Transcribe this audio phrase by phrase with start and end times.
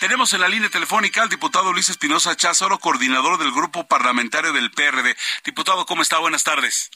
[0.00, 4.70] Tenemos en la línea telefónica al diputado Luis Espinosa Cházaro, coordinador del grupo parlamentario del
[4.70, 5.16] PRD.
[5.44, 6.18] Diputado, ¿cómo está?
[6.18, 6.88] Buenas tardes.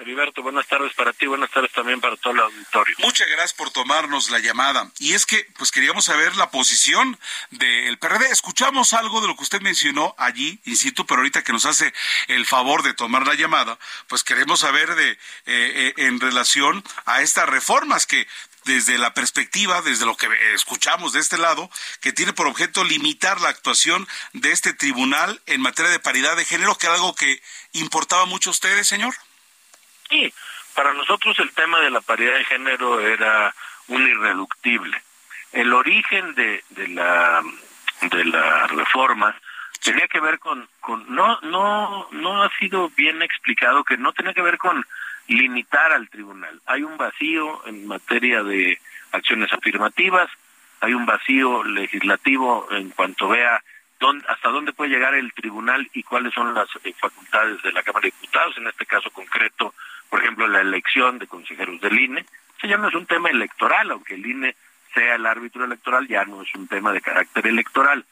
[0.00, 2.96] Heriberto, buenas tardes para ti, buenas tardes también para todo el auditorio.
[3.00, 4.90] Muchas gracias por tomarnos la llamada.
[4.98, 7.18] Y es que, pues queríamos saber la posición
[7.50, 8.30] del PRD.
[8.30, 11.92] Escuchamos algo de lo que usted mencionó allí, insisto, pero ahorita que nos hace
[12.28, 17.20] el favor de tomar la llamada, pues queremos saber de, eh, eh, en relación a
[17.20, 18.26] estas reformas que
[18.64, 23.40] desde la perspectiva, desde lo que escuchamos de este lado, que tiene por objeto limitar
[23.40, 27.40] la actuación de este tribunal en materia de paridad de género, que era algo que
[27.72, 29.14] importaba mucho a ustedes, señor.
[30.08, 30.32] Sí,
[30.74, 33.54] para nosotros el tema de la paridad de género era
[33.88, 35.02] un irreductible.
[35.52, 37.42] El origen de, de la
[38.02, 39.36] de la reforma
[39.82, 44.34] tenía que ver con, con no no no ha sido bien explicado que no tenía
[44.34, 44.84] que ver con
[45.26, 46.60] limitar al tribunal.
[46.66, 48.78] Hay un vacío en materia de
[49.12, 50.28] acciones afirmativas,
[50.80, 53.62] hay un vacío legislativo en cuanto vea
[54.00, 57.82] dónde, hasta dónde puede llegar el tribunal y cuáles son las eh, facultades de la
[57.82, 59.74] Cámara de Diputados, en este caso concreto,
[60.08, 62.24] por ejemplo, la elección de consejeros del INE.
[62.58, 64.56] Eso ya no es un tema electoral, aunque el INE
[64.94, 68.04] sea el árbitro electoral, ya no es un tema de carácter electoral.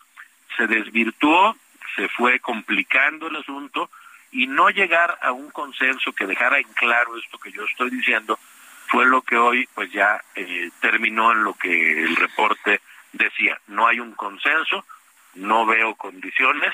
[0.57, 1.57] Se desvirtuó,
[1.97, 3.91] se fue complicando el asunto,
[4.31, 8.39] y no llegar a un consenso que dejara en claro esto que yo estoy diciendo
[8.89, 12.81] fue lo que hoy pues ya eh, terminó en lo que el reporte
[13.13, 13.59] decía.
[13.69, 14.85] No hay un consenso
[15.35, 16.73] no veo condiciones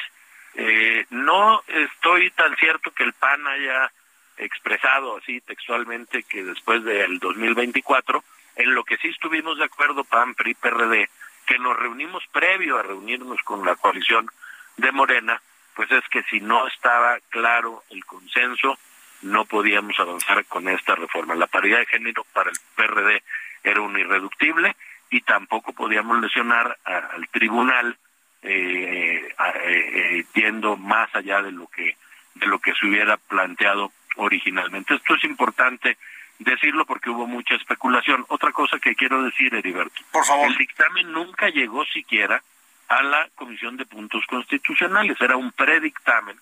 [0.55, 3.91] eh, no estoy tan cierto que el PAN haya
[4.37, 8.23] expresado así textualmente que después del 2024
[8.57, 11.09] en lo que sí estuvimos de acuerdo PAN PRI PRD
[11.47, 14.29] que nos reunimos previo a reunirnos con la coalición
[14.77, 15.41] de Morena
[15.75, 18.79] pues es que si no estaba claro el consenso,
[19.23, 21.35] no podíamos avanzar con esta reforma.
[21.35, 23.23] La paridad de género para el PRD
[23.63, 24.77] era un irreductible
[25.11, 27.97] y tampoco podíamos lesionar al tribunal
[28.43, 29.35] eh,
[29.65, 31.97] eh, yendo más allá de lo que
[32.35, 34.95] de lo que se hubiera planteado originalmente.
[34.95, 35.97] Esto es importante
[36.39, 38.25] decirlo porque hubo mucha especulación.
[38.29, 40.01] Otra cosa que quiero decir, Heriberto.
[40.11, 40.49] Por favor.
[40.49, 42.43] El dictamen nunca llegó siquiera
[42.89, 45.21] a la Comisión de Puntos Constitucionales.
[45.21, 46.37] Era un predictamen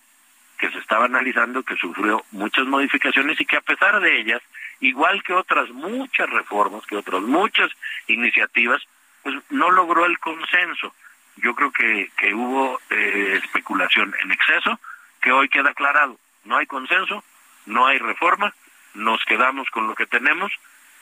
[0.59, 4.41] que se estaba analizando, que sufrió muchas modificaciones y que a pesar de ellas,
[4.81, 7.71] igual que otras muchas reformas, que otras muchas
[8.07, 8.81] iniciativas,
[9.23, 10.95] pues no logró el consenso.
[11.37, 14.79] Yo creo que, que hubo eh, especulación en exceso,
[15.21, 16.19] que hoy queda aclarado.
[16.45, 17.25] No hay consenso,
[17.67, 18.55] no hay reforma,
[18.95, 20.53] nos quedamos con lo que tenemos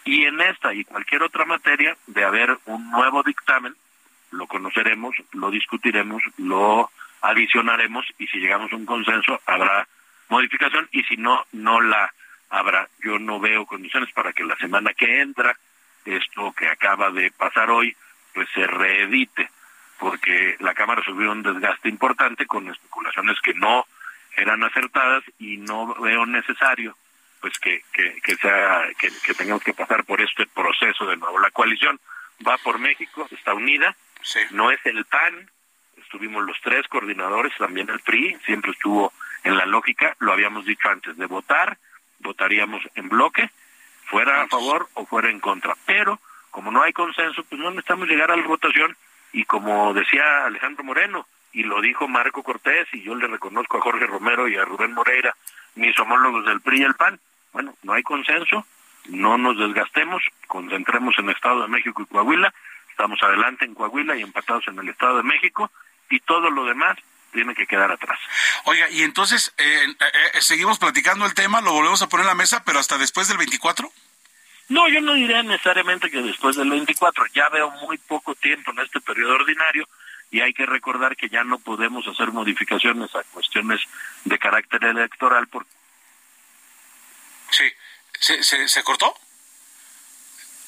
[0.04, 3.74] y en esta y cualquier otra materia de haber un nuevo dictamen
[4.30, 6.90] lo conoceremos, lo discutiremos, lo
[7.20, 9.86] adicionaremos y si llegamos a un consenso habrá
[10.28, 12.12] modificación y si no, no la
[12.48, 12.88] habrá.
[13.02, 15.56] Yo no veo condiciones para que la semana que entra
[16.04, 17.94] esto que acaba de pasar hoy
[18.32, 19.50] pues se reedite
[19.98, 23.84] porque la Cámara sufrió un desgaste importante con especulaciones que no
[24.36, 26.96] eran acertadas y no veo necesario
[27.40, 31.38] pues que, que, que sea que, que tengamos que pasar por este proceso de nuevo.
[31.38, 31.98] La coalición
[32.46, 33.96] va por México, está unida,
[34.50, 35.50] no es el PAN,
[35.96, 39.12] estuvimos los tres coordinadores, también el PRI, siempre estuvo
[39.44, 41.78] en la lógica, lo habíamos dicho antes, de votar,
[42.18, 43.50] votaríamos en bloque,
[44.04, 45.74] fuera a favor o fuera en contra.
[45.86, 46.20] Pero
[46.50, 48.96] como no hay consenso, pues no necesitamos llegar a la votación
[49.32, 53.80] y como decía Alejandro Moreno, y lo dijo Marco Cortés, y yo le reconozco a
[53.80, 55.34] Jorge Romero y a Rubén Moreira,
[55.74, 57.18] mis homólogos del PRI y el PAN,
[57.52, 58.66] bueno, no hay consenso,
[59.06, 62.52] no nos desgastemos, concentremos en el Estado de México y Coahuila,
[63.00, 65.70] Estamos adelante en Coahuila y empatados en el Estado de México
[66.10, 66.98] y todo lo demás
[67.32, 68.18] tiene que quedar atrás.
[68.64, 70.04] Oiga, y entonces eh, eh,
[70.34, 73.26] eh, seguimos platicando el tema, lo volvemos a poner en la mesa, pero hasta después
[73.26, 73.90] del 24.
[74.68, 77.24] No, yo no diría necesariamente que después del 24.
[77.32, 79.88] Ya veo muy poco tiempo en este periodo ordinario
[80.30, 83.80] y hay que recordar que ya no podemos hacer modificaciones a cuestiones
[84.26, 85.46] de carácter electoral.
[85.46, 85.64] Por...
[87.60, 87.72] Sí,
[88.20, 89.14] ¿Se, se, se cortó?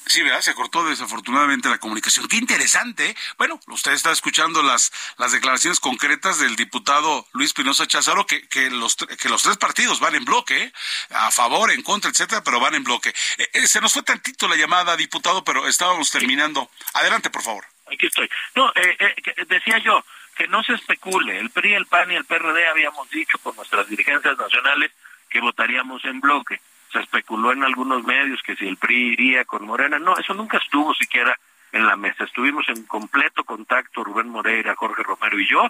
[0.06, 0.40] Sí, ¿verdad?
[0.40, 2.26] Se cortó desafortunadamente la comunicación.
[2.28, 3.16] Qué interesante.
[3.38, 8.68] Bueno, usted está escuchando las, las declaraciones concretas del diputado Luis Pinoza Cházaro, que, que,
[8.68, 10.72] los, que los tres partidos van en bloque,
[11.10, 13.10] a favor, en contra, etcétera, pero van en bloque.
[13.38, 16.68] Eh, eh, se nos fue tantito la llamada, diputado, pero estábamos terminando.
[16.94, 17.64] Adelante, por favor.
[17.86, 18.28] aquí estoy.
[18.56, 20.04] No, eh, eh, decía yo
[20.36, 21.38] que no se especule.
[21.38, 24.90] El PRI, el PAN y el PRD habíamos dicho con nuestras dirigencias nacionales
[25.30, 26.60] que votaríamos en bloque.
[26.92, 29.98] Se especuló en algunos medios que si el PRI iría con Morena.
[29.98, 31.38] No, eso nunca estuvo siquiera
[31.72, 32.24] en la mesa.
[32.24, 35.66] Estuvimos en completo contacto Rubén Moreira, Jorge Romero y yo.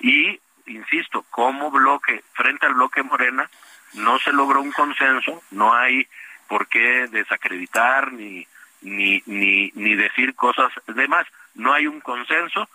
[0.00, 3.48] Y, insisto, como bloque, frente al bloque Morena,
[3.94, 5.42] no se logró un consenso.
[5.50, 6.06] No hay
[6.46, 8.46] por qué desacreditar ni
[8.80, 11.26] ni, ni, ni decir cosas de más.
[11.54, 12.68] No hay un consenso,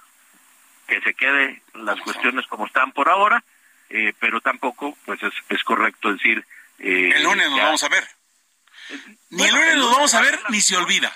[0.88, 3.44] que se quede las cuestiones como están por ahora,
[3.90, 6.46] eh, pero tampoco pues es, es correcto decir...
[6.80, 8.08] Eh, el lunes nos vamos a ver.
[9.30, 11.12] Ni el lunes nos vamos a ver, ni se olvida.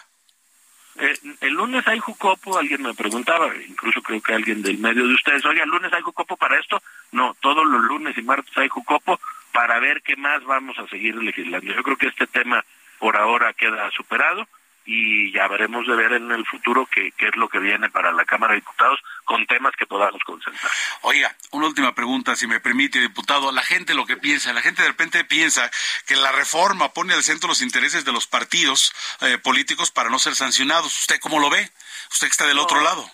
[0.99, 5.13] Eh, el lunes hay Jucopo, alguien me preguntaba, incluso creo que alguien del medio de
[5.13, 6.81] ustedes, oye, ¿el lunes hay Jucopo para esto?
[7.11, 9.19] No, todos los lunes y martes hay Jucopo
[9.51, 11.71] para ver qué más vamos a seguir legislando.
[11.71, 12.65] Yo creo que este tema
[12.97, 14.47] por ahora queda superado
[14.87, 18.13] y ya veremos de ver en el futuro qué, qué es lo que viene para
[18.13, 20.71] la Cámara de Diputados con temas que podamos concentrar.
[21.01, 23.51] Oiga, una última pregunta, si me permite, diputado.
[23.51, 25.69] La gente lo que piensa, la gente de repente piensa
[26.05, 30.19] que la reforma pone al centro los intereses de los partidos eh, políticos para no
[30.19, 30.97] ser sancionados.
[31.01, 31.69] ¿Usted cómo lo ve?
[32.09, 33.11] Usted que está del otro lado.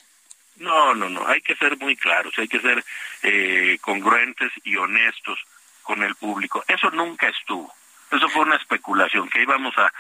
[0.57, 1.27] No, no, no.
[1.27, 2.85] Hay que ser muy claros, hay que ser
[3.23, 5.39] eh, congruentes y honestos
[5.81, 6.63] con el público.
[6.67, 7.73] Eso nunca estuvo.
[8.13, 9.91] Eso fue una especulación, que íbamos a,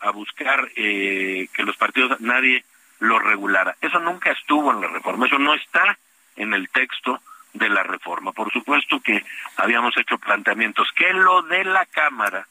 [0.00, 2.64] a, buscar eh, que los partidos, nadie
[3.00, 3.76] lo regulara.
[3.80, 5.98] Eso nunca estuvo en la reforma, eso no está
[6.36, 7.20] en el texto
[7.52, 8.30] de la reforma.
[8.30, 9.24] Por supuesto que
[9.56, 12.46] habíamos hecho planteamientos que lo de la Cámara,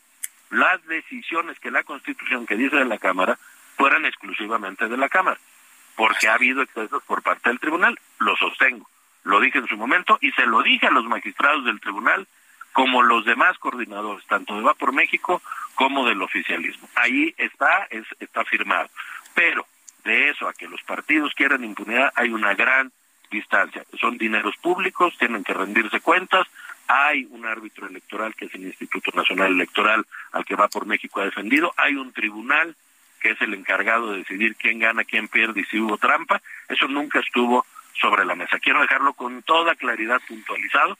[0.49, 3.39] las decisiones que la Constitución que dice de la Cámara,
[3.77, 5.39] fueran exclusivamente de la Cámara,
[5.95, 8.89] porque ha habido excesos por parte del tribunal, lo sostengo.
[9.23, 12.27] Lo dije en su momento y se lo dije a los magistrados del tribunal
[12.79, 15.41] como los demás coordinadores, tanto de Va por México
[15.75, 16.87] como del oficialismo.
[16.95, 18.89] Ahí está, es, está firmado.
[19.33, 19.67] Pero
[20.05, 22.89] de eso a que los partidos quieran impunidad hay una gran
[23.29, 23.83] distancia.
[23.99, 26.47] Son dineros públicos, tienen que rendirse cuentas.
[26.87, 31.19] Hay un árbitro electoral que es el Instituto Nacional Electoral al que Va por México
[31.19, 31.73] ha defendido.
[31.75, 32.77] Hay un tribunal
[33.19, 36.41] que es el encargado de decidir quién gana, quién pierde y si hubo trampa.
[36.69, 37.65] Eso nunca estuvo
[37.99, 38.57] sobre la mesa.
[38.57, 40.97] Quiero dejarlo con toda claridad puntualizado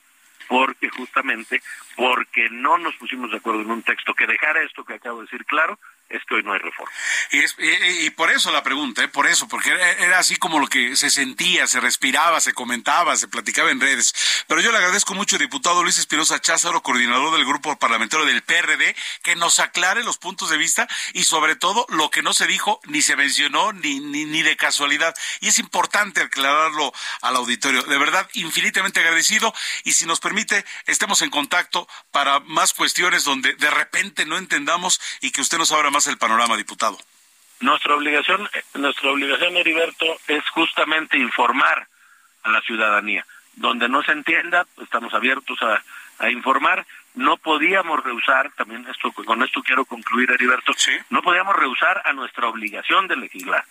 [0.50, 1.62] porque justamente
[1.94, 5.26] porque no nos pusimos de acuerdo en un texto que dejara esto que acabo de
[5.26, 6.90] decir claro, es que hoy no hay reforma.
[7.30, 9.08] Y, y, por eso la pregunta, ¿eh?
[9.08, 13.28] por eso, porque era, así como lo que se sentía, se respiraba, se comentaba, se
[13.28, 14.44] platicaba en redes.
[14.48, 18.96] Pero yo le agradezco mucho, diputado Luis Espinosa Cházaro, coordinador del grupo parlamentario del PRD,
[19.22, 22.80] que nos aclare los puntos de vista y sobre todo lo que no se dijo,
[22.86, 25.14] ni se mencionó, ni, ni, ni de casualidad.
[25.40, 26.92] Y es importante aclararlo
[27.22, 27.82] al auditorio.
[27.82, 29.54] De verdad, infinitamente agradecido.
[29.84, 30.39] Y si nos permite,
[30.86, 35.72] estemos en contacto para más cuestiones donde de repente no entendamos y que usted nos
[35.72, 36.98] abra más el panorama, diputado.
[37.60, 41.86] Nuestra obligación, nuestra obligación, Heriberto, es justamente informar
[42.42, 43.26] a la ciudadanía.
[43.54, 45.82] Donde no se entienda, estamos abiertos a,
[46.30, 46.86] informar.
[47.14, 50.72] No podíamos rehusar, también esto, con esto quiero concluir, Heriberto,
[51.10, 53.64] no podíamos rehusar a nuestra obligación de legislar.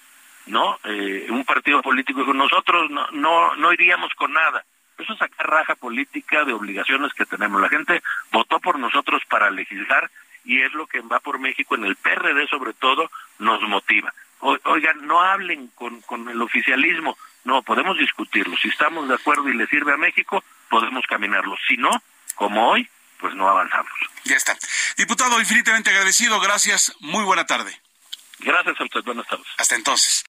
[0.48, 0.80] ¿no?
[0.84, 4.66] Eh, un partido político con nosotros no, no, no iríamos con nada.
[5.00, 7.62] Eso es sacar raja política de obligaciones que tenemos.
[7.62, 10.12] La gente votó por nosotros para legislar
[10.44, 13.10] y es lo que va por México en el PRD sobre todo
[13.40, 14.14] nos motiva.
[14.40, 18.56] oigan, no hablen con, con el oficialismo, no, podemos discutirlo.
[18.58, 21.56] Si estamos de acuerdo y le sirve a México, podemos caminarlo.
[21.68, 21.90] Si no,
[22.36, 22.88] como hoy,
[23.20, 23.92] pues no avanzamos.
[24.26, 24.58] Ya está.
[24.98, 26.40] Diputado, infinitamente agradecido.
[26.40, 26.94] Gracias.
[27.00, 27.80] Muy buena tarde.
[28.40, 29.04] Gracias a usted.
[29.04, 29.48] Buenas tardes.
[29.58, 30.29] Hasta entonces.